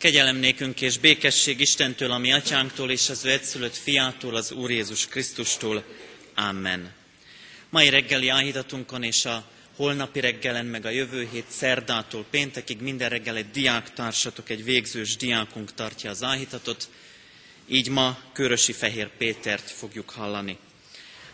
[0.00, 0.42] Kegyelem
[0.78, 5.84] és békesség Istentől, ami atyánktól és az ő egyszülött fiától, az Úr Jézus Krisztustól.
[6.34, 6.92] Amen.
[7.70, 9.44] Mai reggeli áhítatunkon és a
[9.76, 15.74] holnapi reggelen, meg a jövő hét szerdától péntekig minden reggel egy diáktársatok, egy végzős diákunk
[15.74, 16.88] tartja az áhítatot.
[17.68, 20.58] Így ma Körösi Fehér Pétert fogjuk hallani.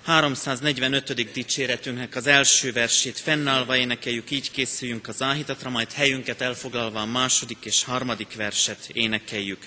[0.06, 1.32] 345.
[1.32, 7.56] dicséretünknek az első versét fennállva énekeljük, így készüljünk az áhítatra, majd helyünket elfoglalva a második
[7.64, 9.66] és harmadik verset énekeljük.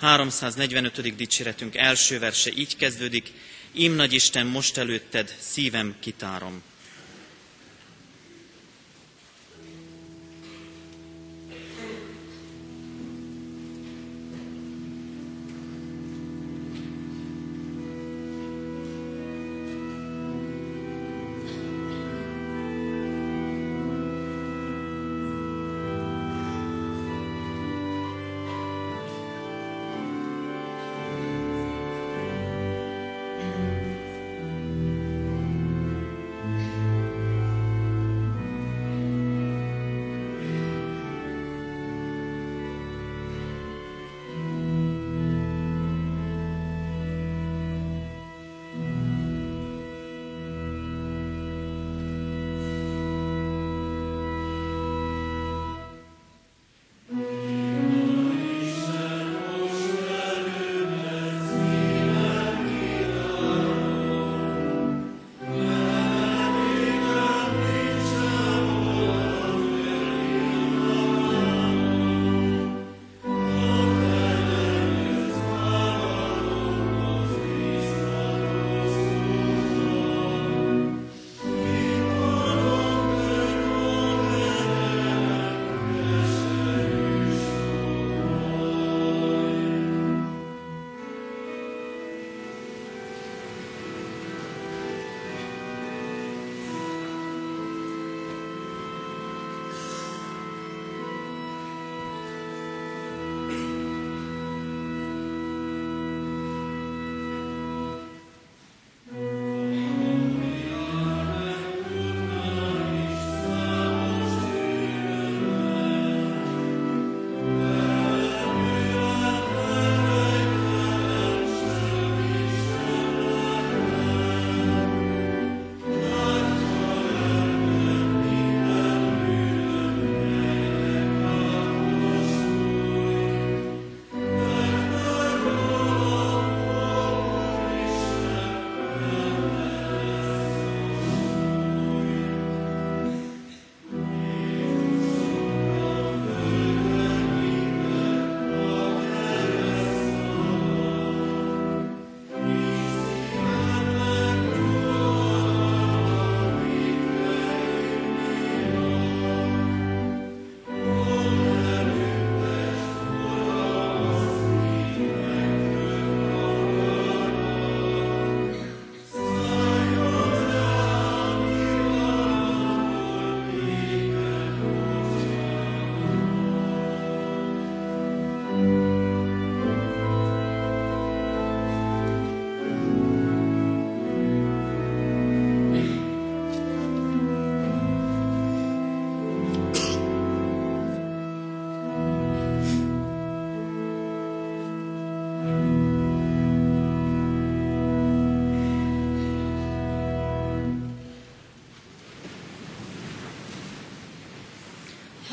[0.00, 1.16] 345.
[1.16, 3.30] dicséretünk első verse így kezdődik,
[3.72, 6.62] Im nagy Isten, most előtted szívem kitárom.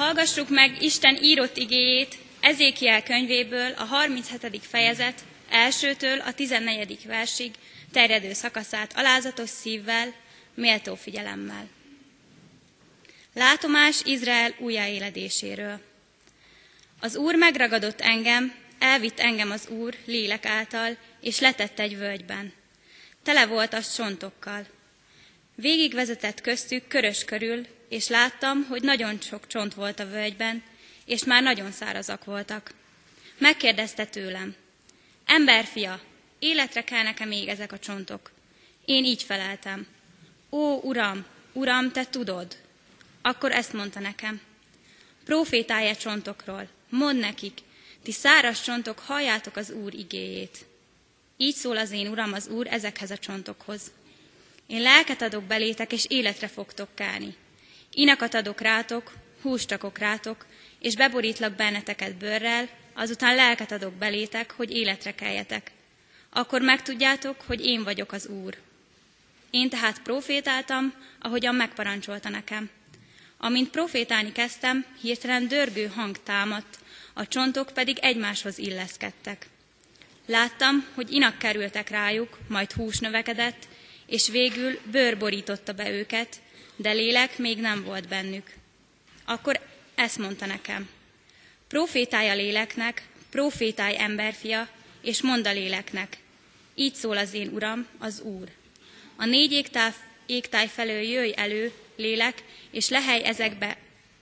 [0.01, 4.65] Hallgassuk meg Isten írott igéjét Ezékiel könyvéből a 37.
[4.65, 7.05] fejezet elsőtől a 14.
[7.05, 7.51] versig
[7.91, 10.13] terjedő szakaszát alázatos szívvel,
[10.53, 11.67] méltó figyelemmel.
[13.33, 15.79] Látomás Izrael újjáéledéséről.
[16.99, 22.53] Az Úr megragadott engem, elvitt engem az Úr lélek által, és letett egy völgyben.
[23.23, 24.65] Tele volt az csontokkal.
[25.61, 30.63] Végigvezetett köztük körös körül, és láttam, hogy nagyon sok csont volt a völgyben,
[31.05, 32.71] és már nagyon szárazak voltak.
[33.37, 34.55] Megkérdezte tőlem,
[35.25, 36.01] emberfia,
[36.39, 38.31] életre kell nekem még ezek a csontok.
[38.85, 39.87] Én így feleltem,
[40.51, 42.57] ó, uram, uram, te tudod.
[43.21, 44.41] Akkor ezt mondta nekem,
[45.25, 47.57] profétálj -e csontokról, mondd nekik,
[48.03, 50.65] ti száraz csontok, halljátok az Úr igéjét.
[51.37, 53.91] Így szól az én Uram az Úr ezekhez a csontokhoz.
[54.67, 57.35] Én lelket adok belétek, és életre fogtok kálni.
[57.91, 60.45] Inakat adok rátok, húst rakok rátok,
[60.79, 65.71] és beborítlak benneteket bőrrel, azután lelket adok belétek, hogy életre keljetek.
[66.29, 68.57] Akkor megtudjátok, hogy én vagyok az Úr.
[69.49, 72.69] Én tehát profétáltam, ahogyan megparancsolta nekem.
[73.37, 76.79] Amint profétálni kezdtem, hirtelen dörgő hang támadt,
[77.13, 79.47] a csontok pedig egymáshoz illeszkedtek.
[80.25, 83.67] Láttam, hogy inak kerültek rájuk, majd hús növekedett,
[84.11, 86.35] és végül bőr borította be őket,
[86.75, 88.53] de lélek még nem volt bennük.
[89.25, 89.59] Akkor
[89.95, 90.89] ezt mondta nekem.
[91.67, 94.67] Profétálj a léleknek, profétálj emberfia,
[95.01, 96.17] és mondd a léleknek.
[96.75, 98.49] Így szól az én uram, az Úr.
[99.15, 99.91] A négy égtáj,
[100.25, 103.77] égtáj felől jöjj elő, lélek, és lehely ezekbe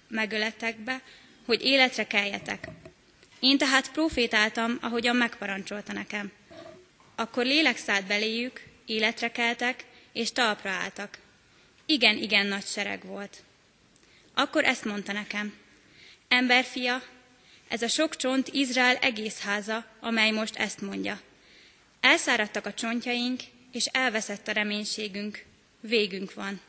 [0.07, 1.01] megöletekbe,
[1.45, 2.67] hogy életre keljetek.
[3.39, 6.31] Én tehát profétáltam, ahogyan megparancsolta nekem.
[7.15, 11.17] Akkor lélek szállt beléjük, életre keltek, és talpra álltak.
[11.85, 13.43] Igen, igen nagy sereg volt.
[14.33, 15.53] Akkor ezt mondta nekem.
[16.27, 17.03] Emberfia,
[17.67, 21.21] ez a sok csont Izrael egész háza, amely most ezt mondja.
[21.99, 23.41] Elszáradtak a csontjaink,
[23.71, 25.43] és elveszett a reménységünk,
[25.79, 26.61] végünk van.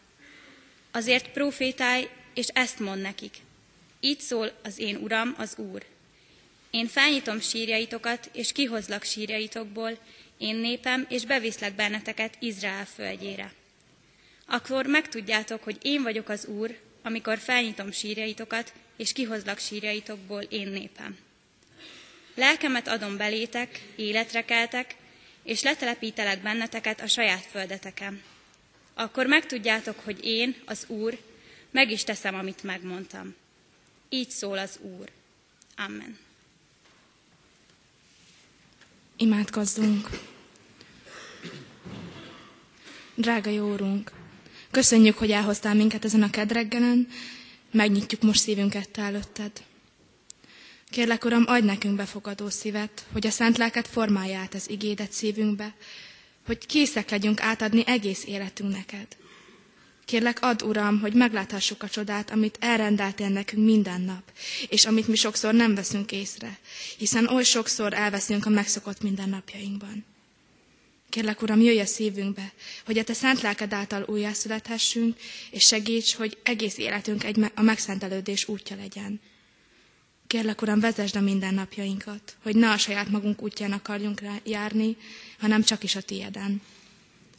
[0.90, 3.34] Azért profétálj, és ezt mond nekik.
[4.00, 5.84] Így szól az én Uram, az Úr.
[6.70, 9.98] Én felnyitom sírjaitokat, és kihozlak sírjaitokból,
[10.38, 13.52] én népem, és beviszlek benneteket Izrael földjére.
[14.46, 21.18] Akkor megtudjátok, hogy én vagyok az Úr, amikor felnyitom sírjaitokat, és kihozlak sírjaitokból én népem.
[22.34, 24.94] Lelkemet adom belétek, életre keltek,
[25.42, 28.22] és letelepítelek benneteket a saját földeteken.
[28.94, 31.18] Akkor megtudjátok, hogy én, az Úr,
[31.70, 33.34] meg is teszem, amit megmondtam.
[34.08, 35.08] Így szól az Úr.
[35.76, 36.18] Amen.
[39.20, 40.08] Imádkozzunk!
[43.14, 44.12] Drága jó Úrunk,
[44.70, 47.08] köszönjük, hogy elhoztál minket ezen a kedreggelen,
[47.72, 49.52] megnyitjuk most szívünket te előtted.
[50.90, 55.74] Kérlek, Uram, adj nekünk befogadó szívet, hogy a szent lelket formálja az igédet szívünkbe,
[56.46, 59.06] hogy készek legyünk átadni egész életünk neked.
[60.10, 64.22] Kérlek, add, Uram, hogy megláthassuk a csodát, amit elrendeltél nekünk minden nap,
[64.68, 66.58] és amit mi sokszor nem veszünk észre,
[66.98, 70.04] hiszen oly sokszor elveszünk a megszokott mindennapjainkban.
[71.08, 72.52] Kérlek, Uram, jöjj a szívünkbe,
[72.84, 75.16] hogy a Te szent lelked által újjászülethessünk,
[75.50, 79.20] és segíts, hogy egész életünk egy a megszentelődés útja legyen.
[80.26, 84.96] Kérlek, Uram, vezesd a mindennapjainkat, hogy ne a saját magunk útján akarjunk járni,
[85.38, 86.62] hanem csak is a tieden.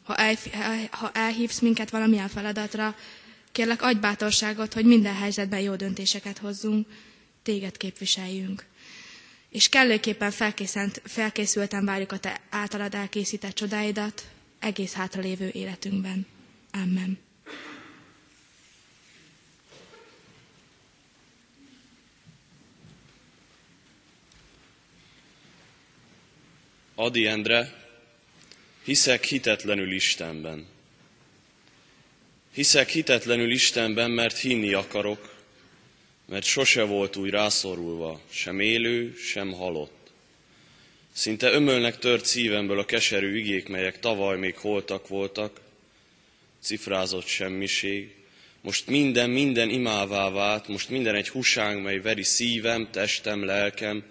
[0.02, 0.36] Ha, el,
[0.90, 2.96] ha elhívsz minket valamilyen feladatra,
[3.52, 6.86] kérlek, adj bátorságot, hogy minden helyzetben jó döntéseket hozzunk,
[7.42, 8.64] téged képviseljünk.
[9.50, 10.30] És kellőképpen
[11.04, 14.22] felkészülten várjuk a te általad elkészített csodáidat
[14.58, 16.26] egész hátralévő életünkben.
[16.72, 17.18] Amen.
[26.94, 27.81] Adi Endre,
[28.84, 30.66] hiszek hitetlenül Istenben.
[32.54, 35.34] Hiszek hitetlenül Istenben, mert hinni akarok,
[36.26, 40.10] mert sose volt úgy rászorulva, sem élő, sem halott.
[41.12, 45.60] Szinte ömölnek tört szívemből a keserű igék, melyek tavaly még holtak voltak,
[46.60, 48.14] cifrázott semmiség.
[48.60, 54.04] Most minden, minden imává vált, most minden egy husánk, mely veri szívem, testem, lelkem,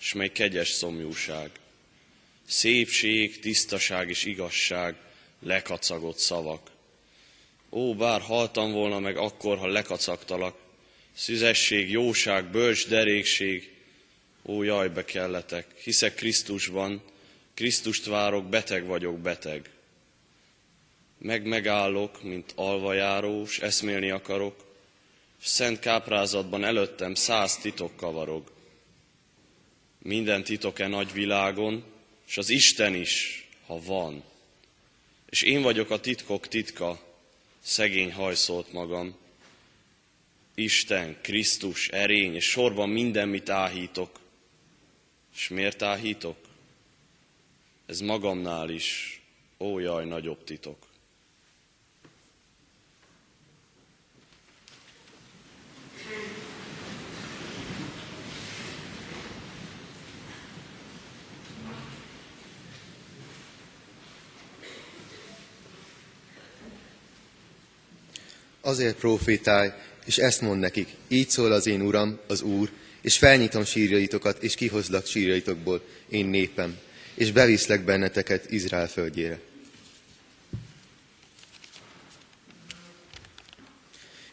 [0.00, 1.50] és mely kegyes szomjúság
[2.50, 4.96] szépség, tisztaság és igazság,
[5.40, 6.70] lekacagott szavak.
[7.70, 10.56] Ó, bár haltam volna meg akkor, ha lekacagtalak,
[11.14, 13.72] szüzesség, jóság, bölcs derékség,
[14.46, 17.02] ó, jaj, be kelletek, hiszek Krisztusban,
[17.54, 19.70] Krisztust várok, beteg vagyok, beteg.
[21.18, 24.64] Meg megállok, mint alvajáró, s eszmélni akarok,
[25.42, 28.52] szent káprázatban előttem száz titok kavarog.
[29.98, 31.84] Minden titok-e nagy világon,
[32.30, 34.22] és az Isten is, ha van.
[35.28, 37.16] És én vagyok a titkok titka,
[37.58, 39.16] szegény hajszolt magam.
[40.54, 44.20] Isten, Krisztus, erény, és sorban minden, mit áhítok.
[45.34, 46.36] És miért áhítok?
[47.86, 49.20] Ez magamnál is,
[49.58, 50.89] ó jaj, nagyobb titok.
[68.70, 69.70] Azért profétálj,
[70.04, 74.54] és ezt mond nekik, így szól az én Uram, az Úr, és felnyitom sírjaitokat, és
[74.54, 76.78] kihozlak sírjaitokból, én népem,
[77.14, 79.40] és beviszlek benneteket Izrael földjére.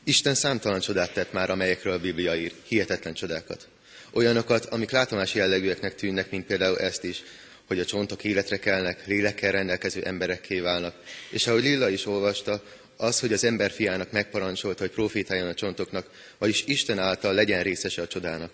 [0.03, 3.67] Isten számtalan csodát tett már, amelyekről a Biblia ír, hihetetlen csodákat.
[4.11, 7.23] Olyanokat, amik látomás jellegűeknek tűnnek, mint például ezt is,
[7.67, 10.95] hogy a csontok életre kelnek, lélekkel rendelkező emberekké válnak.
[11.29, 12.63] És ahogy Lilla is olvasta,
[12.97, 18.01] az, hogy az ember fiának megparancsolta, hogy profétáljon a csontoknak, vagyis Isten által legyen részese
[18.01, 18.51] a csodának.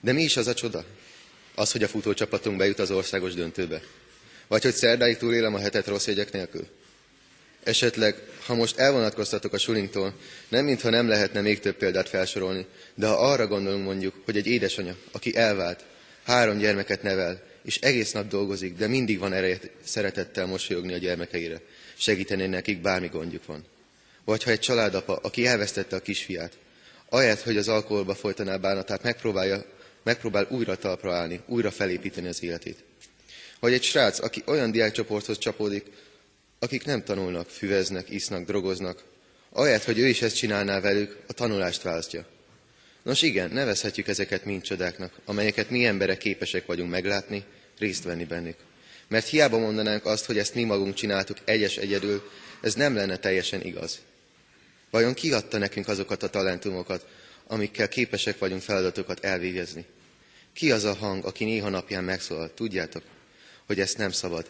[0.00, 0.84] De mi is az a csoda?
[1.54, 3.82] Az, hogy a futócsapatunk bejut az országos döntőbe?
[4.48, 6.66] Vagy hogy szerdáig túlélem a hetet rossz jegyek nélkül?
[7.64, 8.14] Esetleg,
[8.46, 10.14] ha most elvonatkoztatok a sulinktól,
[10.48, 14.46] nem mintha nem lehetne még több példát felsorolni, de ha arra gondolunk mondjuk, hogy egy
[14.46, 15.84] édesanya, aki elvált,
[16.22, 21.60] három gyermeket nevel, és egész nap dolgozik, de mindig van ereje szeretettel mosolyogni a gyermekeire,
[22.00, 23.64] segíteni nekik bármi gondjuk van.
[24.24, 26.58] Vagy ha egy családapa, aki elvesztette a kisfiát,
[27.08, 29.64] ahelyett, hogy az alkoholba folytaná bánatát, megpróbálja,
[30.02, 32.84] megpróbál újra talpra állni, újra felépíteni az életét.
[33.60, 35.84] Vagy egy srác, aki olyan diákcsoporthoz csapódik,
[36.58, 39.04] akik nem tanulnak, füveznek, isznak, drogoznak,
[39.50, 42.26] ahelyett, hogy ő is ezt csinálná velük, a tanulást választja.
[43.02, 47.44] Nos igen, nevezhetjük ezeket mind csodáknak, amelyeket mi emberek képesek vagyunk meglátni,
[47.78, 48.56] részt venni bennük.
[49.10, 53.60] Mert hiába mondanánk azt, hogy ezt mi magunk csináltuk egyes egyedül, ez nem lenne teljesen
[53.60, 54.00] igaz.
[54.90, 57.06] Vajon ki adta nekünk azokat a talentumokat,
[57.46, 59.84] amikkel képesek vagyunk feladatokat elvégezni?
[60.52, 62.54] Ki az a hang, aki néha napján megszólal?
[62.54, 63.02] Tudjátok,
[63.66, 64.46] hogy ezt nem szabad.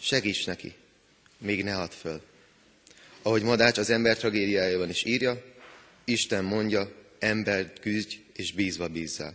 [0.00, 0.74] Segíts neki,
[1.38, 2.20] még ne add föl.
[3.22, 5.42] Ahogy Madács az ember tragédiájában is írja,
[6.04, 9.34] Isten mondja, embert küzdj és bízva bízzál.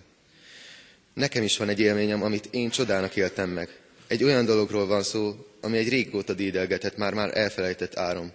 [1.13, 3.69] Nekem is van egy élményem, amit én csodának éltem meg.
[4.07, 8.31] Egy olyan dologról van szó, ami egy régóta dédelgetett, már-már elfelejtett árom,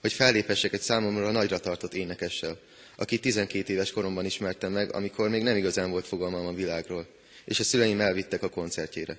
[0.00, 2.58] hogy fellépessek egy számomra nagyra tartott énekessel,
[2.96, 7.06] aki 12 éves koromban ismertem meg, amikor még nem igazán volt fogalmam a világról,
[7.44, 9.16] és a szüleim elvittek a koncertjére.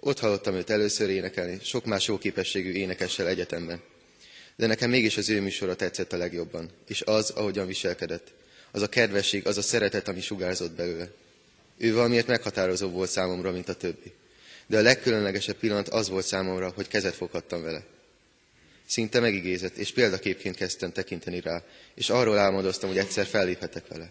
[0.00, 3.80] Ott hallottam őt először énekelni, sok más jó képességű énekessel egyetemben.
[4.56, 8.32] De nekem mégis az ő műsora tetszett a legjobban, és az, ahogyan viselkedett.
[8.70, 11.10] Az a kedvesség, az a szeretet, ami sugárzott belőle.
[11.78, 14.12] Ő valamiért meghatározó volt számomra, mint a többi.
[14.66, 17.84] De a legkülönlegesebb pillanat az volt számomra, hogy kezet foghattam vele.
[18.86, 21.62] Szinte megigézett, és példaképként kezdtem tekinteni rá,
[21.94, 24.10] és arról álmodoztam, hogy egyszer felléphetek vele.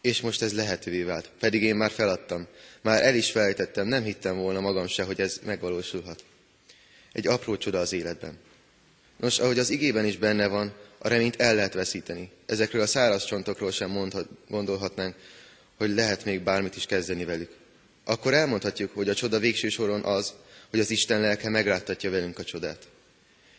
[0.00, 2.46] És most ez lehetővé vált, pedig én már feladtam,
[2.80, 6.24] már el is felejtettem, nem hittem volna magam se, hogy ez megvalósulhat.
[7.12, 8.38] Egy apró csoda az életben.
[9.16, 12.30] Nos, ahogy az igében is benne van, a reményt el lehet veszíteni.
[12.46, 15.14] Ezekről a száraz csontokról sem mondhat, gondolhatnánk,
[15.76, 17.50] hogy lehet még bármit is kezdeni velük.
[18.08, 20.32] Akkor elmondhatjuk, hogy a csoda végső soron az,
[20.70, 22.88] hogy az Isten lelke megláttatja velünk a csodát.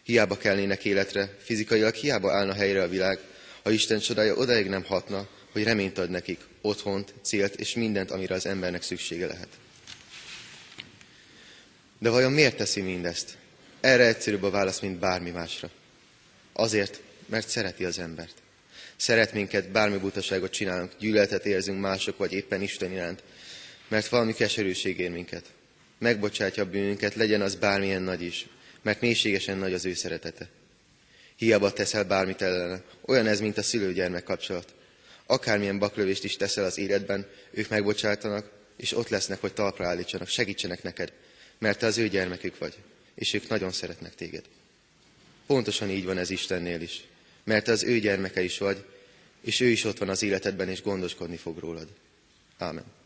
[0.04, 3.20] Hiába kelnének életre, fizikailag hiába állna helyre a világ,
[3.64, 8.36] ha Isten csodája odaig nem hatna, hogy reményt ad nekik, otthont, célt és mindent, amire
[8.36, 9.48] az embernek szüksége lehet.
[12.00, 13.38] De vajon miért teszi mindezt?
[13.80, 15.70] Erre egyszerűbb a válasz, mint bármi másra.
[16.54, 18.34] Azért, mert szereti az embert.
[18.96, 23.24] Szeret minket, bármi butaságot csinálunk, gyűlöletet érzünk mások, vagy éppen Isten iránt,
[23.90, 25.46] mert valami keserűség ér minket.
[25.98, 28.48] Megbocsátja a bűnünket, legyen az bármilyen nagy is,
[28.82, 30.50] mert mélységesen nagy az ő szeretete.
[31.36, 32.84] Hiába teszel bármit ellene.
[33.02, 34.74] Olyan ez, mint a szülő-gyermek kapcsolat.
[35.26, 40.84] Akármilyen baklövést is teszel az életben, ők megbocsátanak, és ott lesznek, hogy talpra állítsanak, segítsenek
[40.84, 41.14] neked,
[41.58, 42.76] mert te az ő gyermekük vagy,
[43.16, 44.44] és ők nagyon szeretnek téged.
[45.48, 47.04] Pontosan így van ez Istennél is,
[47.44, 48.86] mert te az ő gyermeke is vagy,
[49.42, 51.88] és ő is ott van az életedben, és gondoskodni fog rólad.
[52.58, 52.99] Ámen.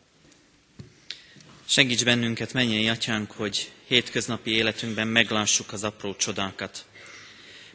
[1.73, 6.85] Segíts bennünket, mennyei atyánk, hogy hétköznapi életünkben meglássuk az apró csodákat.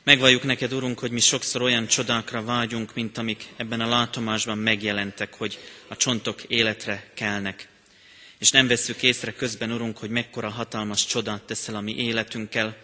[0.03, 5.35] Megvalljuk neked, Urunk, hogy mi sokszor olyan csodákra vágyunk, mint amik ebben a látomásban megjelentek,
[5.35, 7.69] hogy a csontok életre kelnek.
[8.39, 12.77] És nem vesszük észre közben, Urunk, hogy mekkora hatalmas csodát teszel a mi életünkkel,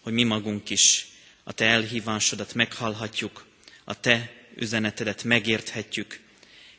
[0.00, 1.06] hogy mi magunk is
[1.44, 3.46] a Te elhívásodat meghallhatjuk,
[3.84, 6.20] a Te üzenetedet megérthetjük,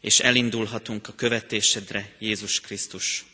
[0.01, 3.25] és elindulhatunk a követésedre, Jézus Krisztus.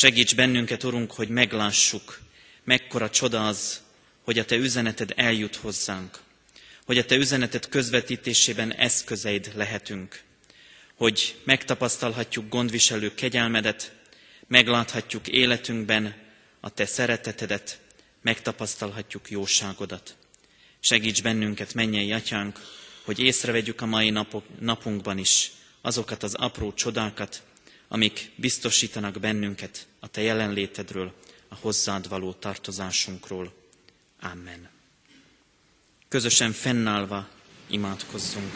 [0.00, 2.20] Segíts bennünket, Urunk, hogy meglássuk,
[2.64, 3.80] mekkora csoda az,
[4.24, 6.18] hogy a Te üzeneted eljut hozzánk,
[6.86, 10.22] hogy a Te üzeneted közvetítésében eszközeid lehetünk,
[10.94, 13.92] hogy megtapasztalhatjuk gondviselő kegyelmedet,
[14.46, 16.14] megláthatjuk életünkben
[16.60, 17.80] a Te szeretetedet,
[18.22, 20.16] megtapasztalhatjuk jóságodat.
[20.80, 22.58] Segíts bennünket, mennyei atyánk,
[23.04, 24.12] hogy észrevegyük a mai
[24.58, 27.42] napunkban is azokat az apró csodákat,
[27.92, 31.12] amik biztosítanak bennünket a Te jelenlétedről,
[31.48, 33.52] a hozzád való tartozásunkról.
[34.20, 34.68] Amen.
[36.08, 37.28] Közösen fennállva
[37.66, 38.52] imádkozzunk.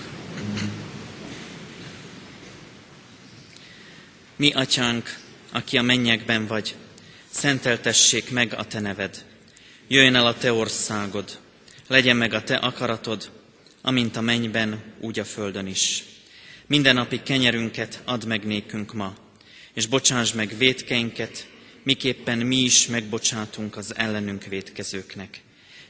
[4.37, 5.19] Mi, atyánk,
[5.53, 6.75] aki a mennyekben vagy,
[7.31, 9.25] szenteltessék meg a te neved.
[9.89, 11.39] Jöjjön el a te országod,
[11.87, 13.31] legyen meg a te akaratod,
[13.83, 16.05] amint a mennyben, úgy a földön is.
[16.67, 19.15] Minden napi kenyerünket add meg nékünk ma,
[19.75, 21.47] és bocsáss meg védkeinket,
[21.83, 25.41] miképpen mi is megbocsátunk az ellenünk védkezőknek.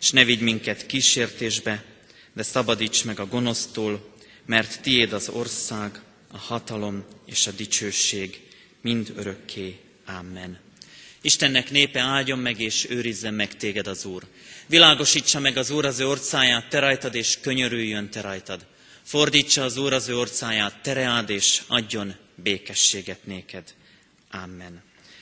[0.00, 1.84] És ne vigy minket kísértésbe,
[2.32, 4.14] de szabadíts meg a gonosztól,
[4.46, 6.00] mert tiéd az ország,
[6.32, 8.40] a hatalom és a dicsőség
[8.80, 9.78] mind örökké.
[10.06, 10.58] Amen.
[11.20, 14.22] Istennek népe áldjon meg és őrizzen meg téged az Úr.
[14.66, 18.66] Világosítsa meg az Úr az ő orcáját te rajtad, és könyörüljön te rajtad.
[19.02, 23.74] Fordítsa az Úr az ő orcáját, tereád, és adjon békességet néked.
[24.30, 24.82] Amen.